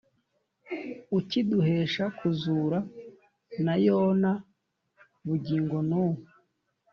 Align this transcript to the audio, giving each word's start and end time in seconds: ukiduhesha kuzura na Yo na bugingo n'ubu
ukiduhesha 1.17 2.03
kuzura 2.17 2.79
na 3.65 3.75
Yo 3.85 3.99
na 4.21 4.31
bugingo 5.27 5.77
n'ubu 5.89 6.23